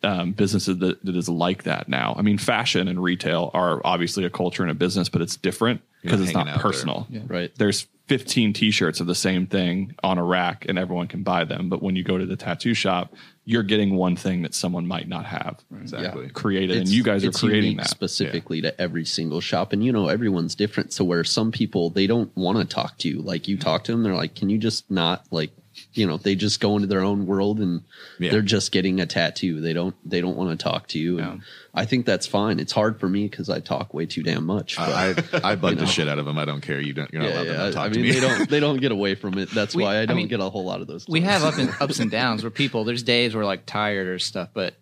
[0.04, 2.16] um, businesses that, that is like that now.
[2.18, 5.82] I mean, fashion and retail are obviously a culture and a business, but it's different
[6.02, 6.72] because it's not hanging out there.
[6.72, 7.08] personal.
[7.28, 7.52] Right.
[7.56, 11.70] There's 15 t-shirts of the same thing on a rack and everyone can buy them.
[11.70, 13.14] But when you go to the tattoo shop,
[13.46, 16.30] you're getting one thing that someone might not have Exactly.
[16.30, 16.78] created.
[16.78, 17.88] and you guys are creating that.
[17.88, 22.08] specifically to every single shop and you know everyone's different so where some people they
[22.08, 24.58] don't want to talk to you like you talk to them they're like can you
[24.58, 25.52] just not like
[25.94, 27.82] you know they just go into their own world and
[28.20, 28.32] Yeah.
[28.32, 31.42] they're just getting a tattoo they don't they don't want to talk to you and
[31.74, 34.78] i think that's fine it's hard for me because i talk way too damn much
[34.78, 35.88] but- I I bug the know.
[35.88, 36.38] shit out of them.
[36.38, 36.80] I don't care.
[36.80, 37.12] You don't.
[37.12, 37.58] You're not yeah, allowed yeah.
[37.58, 38.12] not talk I to mean, me.
[38.12, 39.50] they don't they don't get away from it.
[39.52, 41.08] That's We- why I I don't mean, get a whole lot of those.
[41.08, 41.42] we stories.
[41.42, 44.50] have up and ups and downs where people there's days where like tired or stuff
[44.54, 44.76] but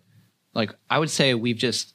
[0.54, 1.94] like i would say we've just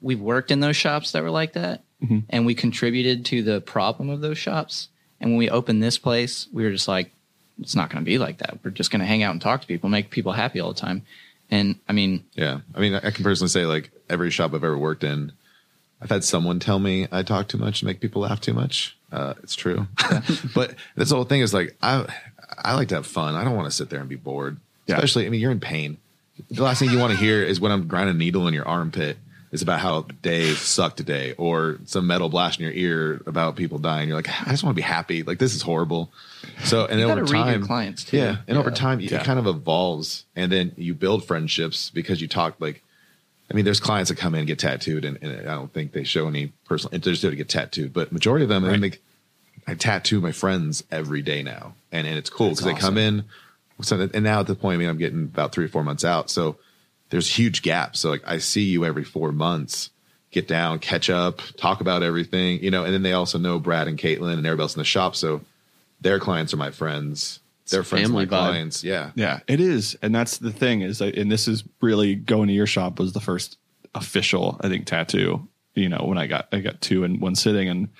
[0.00, 2.18] we've worked in those shops that were like that mm-hmm.
[2.30, 4.88] and we contributed to the problem of those shops
[5.20, 7.12] and when we opened this place we were just like
[7.60, 9.60] it's not going to be like that we're just going to hang out and talk
[9.60, 11.02] to people make people happy all the time
[11.50, 12.60] and i mean Yeah.
[12.74, 15.32] I mean, I can personally say like every shop I've ever worked in,
[16.00, 18.96] I've had someone tell me I talk too much and make people laugh too much.
[19.12, 19.86] Uh, it's true.
[20.54, 22.06] but this whole thing is like, I,
[22.58, 23.34] I like to have fun.
[23.34, 24.96] I don't want to sit there and be bored, Yeah.
[24.96, 25.98] especially, I mean, you're in pain.
[26.50, 28.66] The last thing you want to hear is when I'm grinding a needle in your
[28.66, 29.16] armpit
[29.52, 33.78] is about how Dave sucked today or some metal blast in your ear about people
[33.78, 34.08] dying.
[34.08, 35.22] You're like, I just want to be happy.
[35.22, 36.10] Like this is horrible.
[36.64, 38.16] So, and then gotta over read your time, clients, too.
[38.16, 38.36] Yeah.
[38.48, 39.20] And over time, Yeah.
[39.20, 42.82] it kind of evolves and then you build friendships because you talk like,
[43.50, 45.92] I mean, there's clients that come in and get tattooed, and, and I don't think
[45.92, 47.92] they show any personal interest to get tattooed.
[47.92, 49.02] But majority of them, I think,
[49.66, 53.24] I tattoo my friends every day now, and and it's cool because they come in.
[53.82, 56.02] So and now at the point, I mean, I'm getting about three or four months
[56.04, 56.56] out, so
[57.12, 58.00] there's huge gaps.
[58.00, 59.90] So like, I see you every four months,
[60.30, 62.84] get down, catch up, talk about everything, you know.
[62.84, 65.42] And then they also know Brad and Caitlin and everybody else in the shop, so
[66.00, 67.40] their clients are my friends.
[67.68, 68.50] Their friends are my family vibe.
[68.50, 68.82] clients.
[68.82, 72.54] Yeah, Yeah, it is, and that's the thing is, and this is really going to
[72.54, 73.58] your shop was the first
[73.94, 75.46] official, I think, tattoo.
[75.74, 77.90] You know, when I got I got two in one sitting, and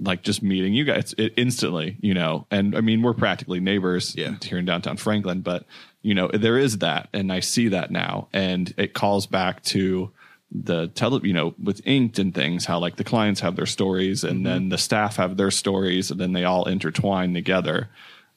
[0.00, 1.96] like just meeting you guys it, instantly.
[2.00, 4.36] You know, and I mean we're practically neighbors Yeah.
[4.42, 5.64] here in downtown Franklin, but
[6.02, 10.10] you know there is that, and I see that now, and it calls back to
[10.50, 14.24] the tele, you know, with inked and things, how like the clients have their stories,
[14.24, 17.90] and then the staff have their stories, and then they all intertwine together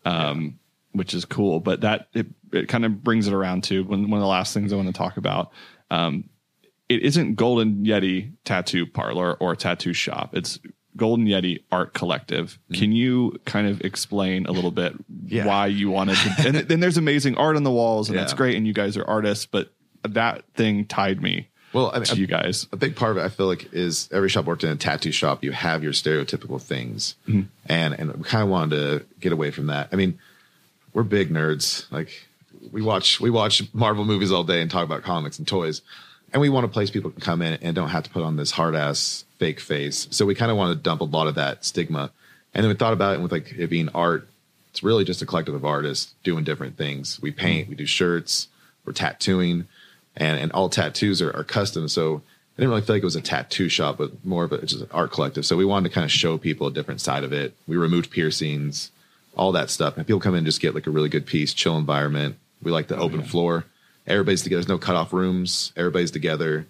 [0.06, 0.58] um,
[0.93, 1.60] which is cool.
[1.60, 4.54] But that it, it kind of brings it around to one, one of the last
[4.54, 5.52] things I want to talk about.
[5.89, 6.30] Um,
[6.89, 10.32] it isn't Golden Yeti Tattoo Parlor or Tattoo Shop.
[10.36, 10.60] It's
[10.98, 12.60] Golden Yeti Art Collective.
[12.74, 14.94] Can you kind of explain a little bit
[15.26, 15.46] Yeah.
[15.46, 16.36] why you wanted to?
[16.48, 18.56] And then there's amazing art on the walls, and that's great.
[18.58, 19.72] And you guys are artists, but
[20.04, 22.68] that thing tied me Well, I mean, to you guys.
[22.74, 25.12] a big part of it, I feel like, is every shop worked in a tattoo
[25.12, 25.44] shop.
[25.44, 27.42] You have your stereotypical things, Mm-hmm.
[27.68, 29.88] and and we kind of wanted to get away from that.
[29.92, 30.20] I mean,
[30.94, 31.90] we're big nerds.
[31.92, 32.28] Like
[32.72, 35.82] we watch we watch Marvel movies all day and talk about comics and toys,
[36.34, 38.36] and we want a place people can come in and don't have to put on
[38.36, 40.08] this hard ass fake face.
[40.12, 42.12] So we kind of want to dump a lot of that stigma,
[42.54, 44.28] and then we thought about it with like it being art.
[44.70, 47.20] It's really just a collective of artists doing different things.
[47.20, 48.50] We paint, we do shirts,
[48.86, 49.68] we're tattooing,
[50.16, 51.88] and and all tattoos are, are custom.
[51.88, 54.64] So I didn't really feel like it was a tattoo shop, but more of a
[54.64, 55.44] just an art collective.
[55.44, 57.56] So we wanted to kind of show people a different side of it.
[57.68, 58.92] We removed piercings,
[59.36, 61.52] all that stuff, and people come in and just get like a really good piece,
[61.52, 62.36] chill environment.
[62.62, 63.66] We like the oh, open floor.
[64.06, 64.62] Everybody's together.
[64.62, 65.74] There's no cutoff rooms.
[65.76, 66.68] Everybody's together.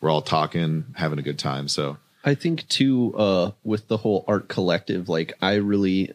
[0.00, 1.68] We're all talking, having a good time.
[1.68, 6.12] So I think too, uh, with the whole art collective, like I really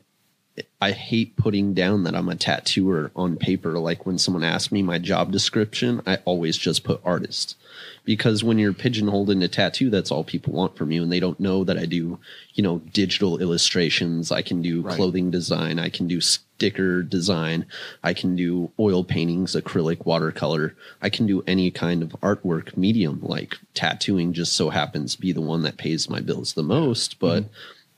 [0.80, 3.80] I hate putting down that I'm a tattooer on paper.
[3.80, 7.58] Like when someone asks me my job description, I always just put artist
[8.06, 11.04] because when you're pigeonholed into tattoo, that's all people want from you.
[11.04, 12.20] And they don't know that I do,
[12.54, 14.32] you know, digital illustrations.
[14.32, 14.96] I can do Right.
[14.96, 15.80] clothing design.
[15.80, 17.66] I can do sticker design.
[18.04, 20.76] I can do oil paintings, acrylic, watercolor.
[21.02, 25.32] I can do any kind of artwork medium like tattooing just so happens to be
[25.32, 27.20] the one that pays my bills the most.
[27.20, 27.26] Mm-hmm.
[27.26, 27.50] But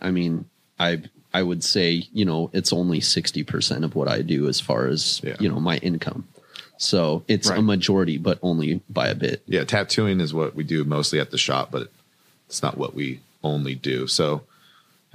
[0.02, 0.46] I mean,
[0.80, 1.02] I
[1.34, 5.20] I would say, you know, it's only 60% of what I do as far as,
[5.22, 5.36] Yeah.
[5.38, 6.28] you know, my income.
[6.78, 9.44] So it's a majority, but only by a bit.
[9.48, 11.90] yeah, tattooing is what we do mostly at the shop, but
[12.48, 14.08] it's not what we only do.
[14.08, 14.42] So,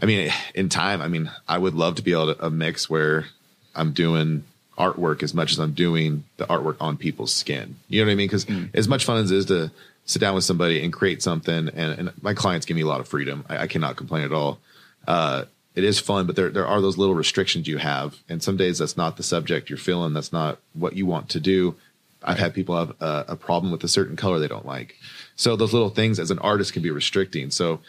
[0.00, 2.88] I mean, in time, I mean, I would love to be able to a mix
[2.88, 3.26] where
[3.74, 4.44] I'm doing
[4.78, 7.76] artwork as much as I'm doing the artwork on people's skin.
[7.88, 8.28] You know what I mean?
[8.28, 9.70] Because as much fun as it is to
[10.06, 13.00] sit down with somebody and create something, and, and my clients give me a lot
[13.00, 13.44] of freedom.
[13.48, 14.58] I, I cannot complain at all.
[15.06, 15.44] Uh,
[15.74, 18.78] it is fun, but there there are those little restrictions you have, and some days
[18.78, 20.12] that's not the subject you're feeling.
[20.12, 21.76] That's not what you want to do.
[22.22, 24.96] I've had people have a, a problem with a certain color they don't like.
[25.36, 27.50] So those little things as an artist can be restricting.
[27.50, 27.80] So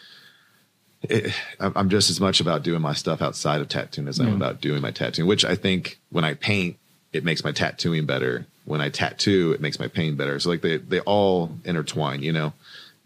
[1.03, 4.35] it, I'm just as much about doing my stuff outside of tattooing as I'm mm.
[4.35, 6.77] about doing my tattooing, which I think when I paint,
[7.11, 8.45] it makes my tattooing better.
[8.63, 10.39] When I tattoo, it makes my painting better.
[10.39, 12.53] So like they, they all intertwine, you know?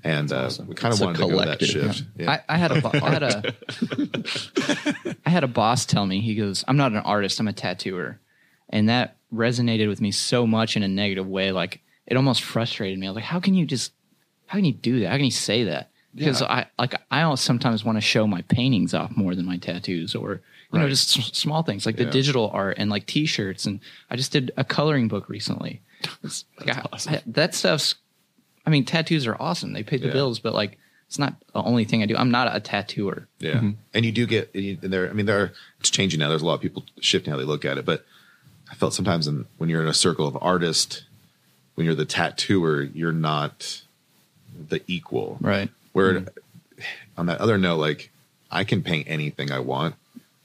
[0.06, 2.04] And uh, we kind of wanted to go that shift.
[2.16, 2.30] Yeah.
[2.48, 3.54] I, I had a bo- I had a
[5.26, 8.20] I had a boss tell me he goes I'm not an artist I'm a tattooer.
[8.70, 13.00] And that resonated with me so much in a negative way like it almost frustrated
[13.00, 13.08] me.
[13.08, 13.94] I was like how can you just
[14.46, 15.10] how can you do that?
[15.10, 15.90] How can you say that?
[16.14, 16.48] Because Yeah.
[16.52, 20.14] I like I almost sometimes want to show my paintings off more than my tattoos
[20.14, 20.42] or
[20.72, 22.12] you know just s- small things like the Yeah.
[22.12, 23.66] digital art and like t-shirts.
[23.66, 25.82] And I just did a coloring book recently.
[26.24, 27.96] It's- like, I- I- that stuff's
[28.66, 29.74] I mean, tattoos are awesome.
[29.74, 30.14] They pay the Yeah.
[30.14, 32.16] bills, but like, it's not the only thing I do.
[32.16, 33.28] I'm not a tattooer.
[33.40, 33.72] Yeah, mm-hmm.
[33.94, 35.10] and you do get and there.
[35.10, 36.30] I mean, there are, it's changing now.
[36.30, 38.06] There's a lot of people shifting how they look at it, but
[38.72, 41.04] I felt sometimes in, when you're in a circle of artists,
[41.76, 43.84] when you're the tattooer, you're not
[44.70, 45.38] the equal.
[45.40, 45.70] Right.
[45.94, 46.82] Where mm-hmm.
[47.18, 48.10] on that other note, like
[48.50, 49.96] I can paint anything I want,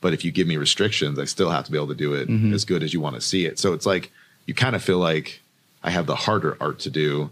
[0.01, 2.29] but if you give me restrictions, I still have to be able to do it
[2.29, 2.53] mm-hmm.
[2.53, 3.59] as good as you want to see it.
[3.59, 4.13] So it's like
[4.47, 5.41] you kind of feel like
[5.83, 7.31] I have the harder art to do,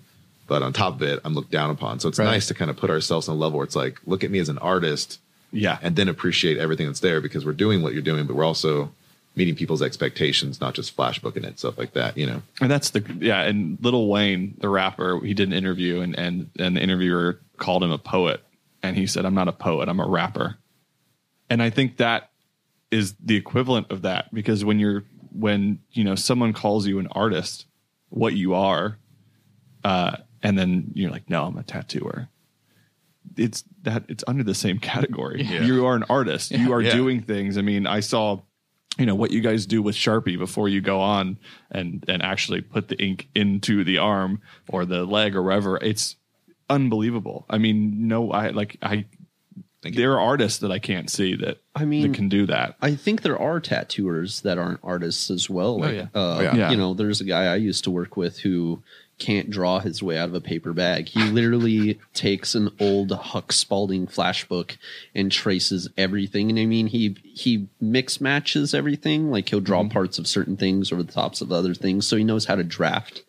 [0.49, 2.01] but on top of it, I'm looked down upon.
[2.01, 2.25] So it's Right.
[2.25, 4.39] nice to kind of put ourselves on a level where it's like, look at me
[4.41, 5.21] as an artist
[5.53, 5.79] Yeah.
[5.83, 8.91] and then appreciate everything that's there because we're doing what you're doing, but we're also
[9.37, 12.43] meeting people's expectations, not just flashbooking it, stuff like that, you know?
[12.61, 16.51] And that's the yeah, and Lil Wayne, the rapper, he did an interview and and
[16.59, 18.43] and the interviewer called him a poet
[18.83, 20.57] and he said I'm not a poet, I'm a rapper.
[21.51, 22.31] And I think that
[22.91, 27.07] is the equivalent of that because when you're when you know someone calls you an
[27.13, 27.67] artist,
[28.09, 28.99] what you are,
[29.85, 32.29] uh, and then you're like, no, I'm a tattooer.
[33.37, 35.43] It's that it's under the same category.
[35.43, 35.63] Yeah.
[35.63, 36.51] You are an artist.
[36.51, 36.95] You are Yeah.
[36.95, 37.59] doing things.
[37.59, 38.41] I mean, I saw
[38.99, 41.39] you know what you guys do with Sharpie before you go on
[41.71, 45.77] and and actually put the ink into the arm or the leg or wherever.
[45.77, 46.17] It's
[46.69, 47.47] unbelievable.
[47.49, 49.05] I mean, no, I like I.
[49.81, 50.01] Thank you.
[50.03, 52.75] There are artists that I can't see that I mean- that can do that.
[52.83, 55.79] I think there are tattooers that aren't artists as well.
[55.79, 56.03] Like, yeah.
[56.13, 56.55] Uh, Oh, yeah.
[56.57, 56.71] Yeah.
[56.73, 58.83] You know, there's a guy I used to work with who
[59.19, 61.09] can't draw his way out of a paper bag.
[61.09, 64.79] He literally takes an old Huck Spaulding flash book
[65.15, 66.51] and traces everything.
[66.51, 69.31] And I mean, he he mix matches everything.
[69.31, 72.25] Like he'll draw parts of certain things over the tops of other things, so he
[72.25, 73.23] knows how to draft.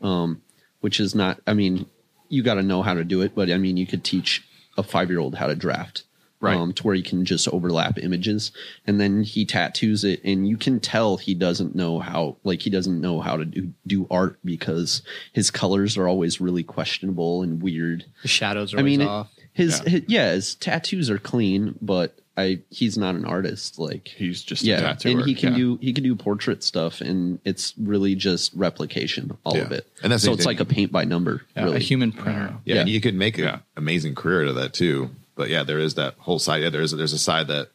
[0.00, 0.42] Um,
[0.80, 1.40] which is not.
[1.46, 1.86] I mean,
[2.28, 4.46] you got to know how to do it, but I mean, you could teach
[4.78, 6.04] a five year old how to draft
[6.40, 6.56] Right.
[6.56, 8.50] um, to where you can just overlap images
[8.86, 12.70] and then he tattoos it and you can tell he doesn't know how like he
[12.70, 15.02] doesn't know how to do, do art because
[15.34, 19.28] his colors are always really questionable and weird The shadows are i mean it- off.
[19.52, 19.90] his, Yeah.
[19.90, 24.62] his yeah his tattoos are clean but i he's not an artist like He's just
[24.62, 25.10] a yeah tattooer.
[25.18, 25.58] and he can Yeah.
[25.58, 29.64] do he can do portrait stuff and it's really just replication all Yeah.
[29.64, 30.46] of it And that's so it's thing.
[30.46, 32.54] like a paint by number Yeah, really A human printer.
[32.64, 32.80] Yeah, Yeah.
[32.80, 33.58] and you could make an Yeah.
[33.76, 35.10] amazing career out of that too.
[35.40, 36.62] But yeah, there is that whole side.
[36.62, 37.68] Yeah, there's there's a side that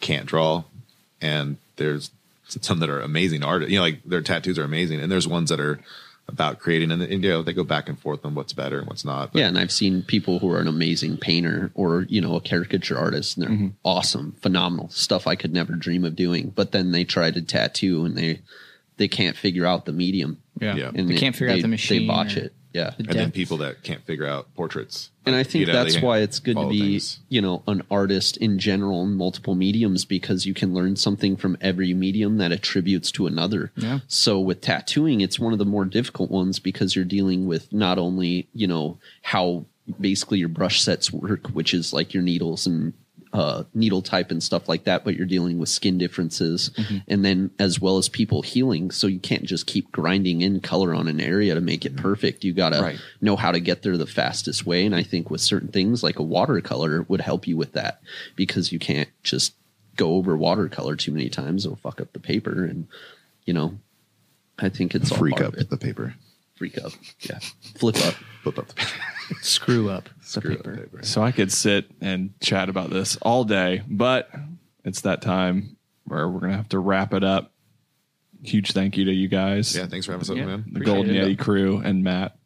[0.00, 0.64] can't draw,
[1.22, 2.10] and there's
[2.48, 3.72] some that are amazing artists.
[3.72, 5.80] You know, like their tattoos are amazing, and there's ones that are
[6.28, 8.86] about creating, and, and you know they go back and forth on what's better and
[8.86, 9.32] what's not.
[9.32, 12.40] But Yeah, and I've seen people who are an amazing painter or you know a
[12.40, 13.68] caricature artist, and they're Mm-hmm.
[13.82, 16.52] awesome, phenomenal stuff I could never dream of doing.
[16.54, 18.40] But then they try to tattoo, and they
[18.98, 20.74] they can't figure out the medium, Yeah.
[20.76, 20.90] Yeah.
[20.94, 22.02] and They can't figure out the machine.
[22.02, 22.52] They botch or- it.
[22.76, 25.10] Yeah, The and then people that can't figure out portraits.
[25.24, 27.20] and I think you know, that's why it's good to be things.
[27.28, 31.56] you know an artist in general in multiple mediums because you can learn something from
[31.60, 33.72] every medium that attributes to another.
[33.76, 34.00] Yeah.
[34.08, 37.98] So with tattooing, it's one of the more difficult ones because you're dealing with not
[37.98, 39.64] only you know how
[40.00, 42.92] basically your brush sets work, which is like your needles and
[43.36, 46.70] uh, needle type and stuff like that, but you're dealing with skin differences
[47.06, 48.90] and then as well as people healing.
[48.90, 52.44] So you can't just keep grinding in color on an area to make it perfect.
[52.44, 52.98] You got to Right.
[53.20, 54.86] know how to get there the fastest way.
[54.86, 58.00] And I think with certain things like a watercolor would help you with that
[58.36, 59.52] because you can't just
[59.96, 61.66] go over watercolor too many times.
[61.66, 62.64] It'll fuck up the paper.
[62.64, 62.86] And,
[63.44, 63.78] you know,
[64.58, 65.68] I think it's all Freak up it.
[65.68, 66.14] the paper.
[66.54, 66.92] Freak up.
[67.20, 67.40] Yeah.
[67.76, 68.14] Flip up.
[68.42, 68.92] Flip up the paper.
[69.42, 70.82] Screw up the Screw up the paper.
[70.88, 71.02] paper.
[71.04, 74.30] So I could sit and chat about this all day, but
[74.84, 77.52] it's that time where we're gonna have to wrap it up.
[78.42, 80.46] Huge thank you to you guys, Yeah, thanks for having us up, Yeah.
[80.46, 80.64] man.
[80.66, 81.36] the appreciate Golden it.
[81.36, 82.36] Yeti crew, and Matt.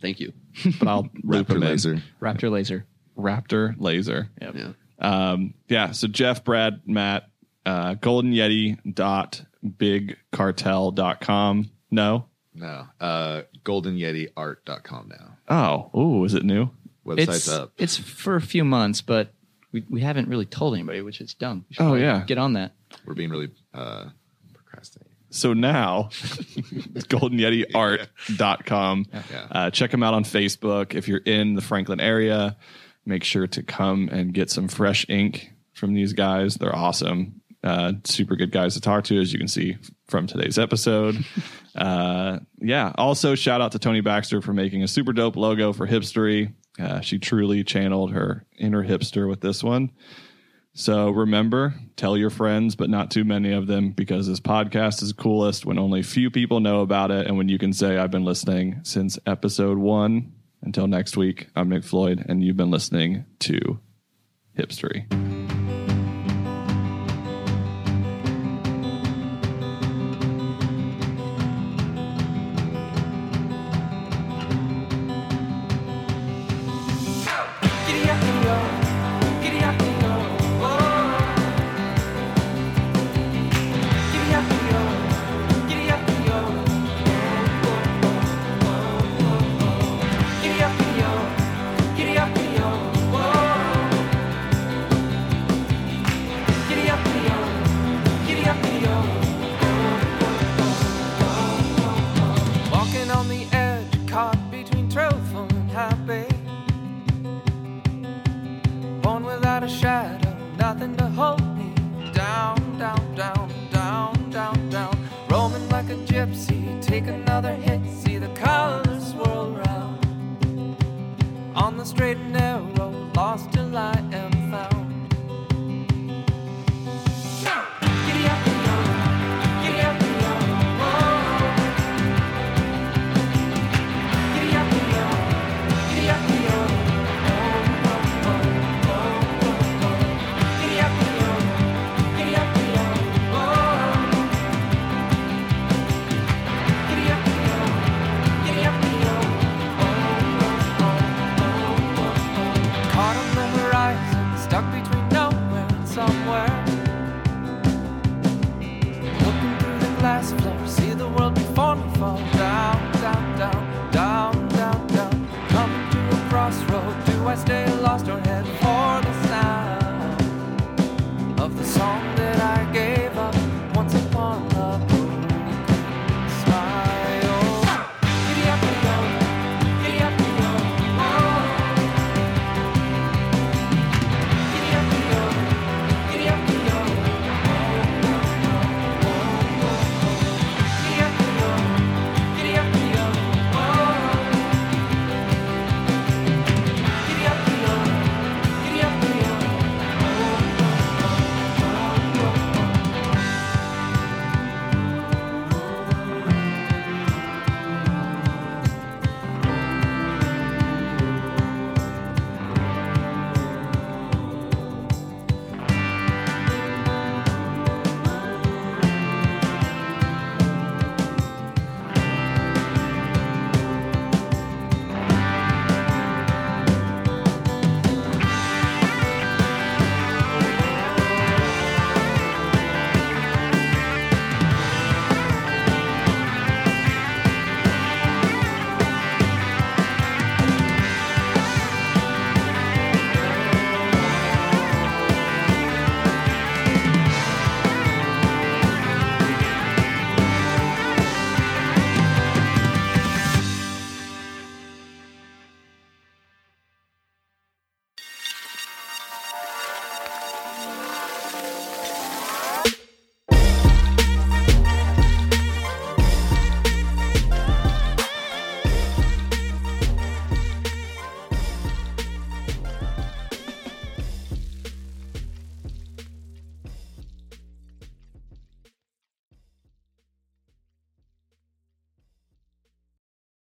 [0.00, 0.32] Thank you.
[0.78, 2.02] But I'll loop Raptor laser.
[2.20, 2.86] Raptor laser.
[3.16, 4.28] Raptor Laser.
[4.42, 4.54] Yep.
[4.56, 4.72] Yeah.
[4.98, 5.92] Um, yeah.
[5.92, 7.28] So Jeff, Brad, Matt,
[7.64, 11.70] uh, Golden Yeti dot bigcartel.com.
[11.90, 12.26] No.
[12.54, 12.86] No.
[13.00, 15.33] Uh goldenyetiart.com now.
[15.48, 16.70] Oh, oh, is it new?
[17.06, 17.72] Website's It's up.
[17.78, 19.32] it's for a few months, but
[19.72, 21.64] we, we haven't really told anybody, which is dumb.
[21.68, 22.24] We should Oh, probably yeah.
[22.24, 22.72] get on that.
[23.04, 24.06] We're being really uh
[24.54, 25.10] procrastinating.
[25.30, 29.06] So now it's goldenyetiart.com.
[29.12, 29.46] Yeah.
[29.50, 30.94] Uh, check them out on Facebook.
[30.94, 32.56] If you're in the Franklin area,
[33.04, 36.54] make sure to come and get some fresh ink from these guys.
[36.56, 37.40] They're awesome.
[37.64, 41.24] Uh, super good guys to talk to, as you can see from today's episode.
[41.74, 42.92] uh, yeah.
[42.96, 46.52] Also, shout out to Tony Baxter for making a super dope logo for Hipstery.
[46.78, 49.90] Uh, she truly channeled her inner hipster with this one.
[50.74, 55.12] So remember, tell your friends, but not too many of them, because this podcast is
[55.12, 58.24] coolest when only few people know about it, and when you can say, "I've been
[58.24, 63.78] listening since episode one." Until next week, I'm Nick Floyd, and you've been listening to
[64.58, 65.53] Hipstery.